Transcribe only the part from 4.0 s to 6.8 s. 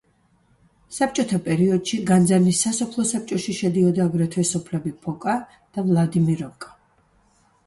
აგრეთვე სოფლები ფოკა და ვლადიმიროვკა.